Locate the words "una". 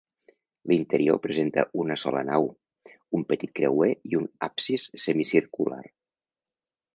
1.83-1.97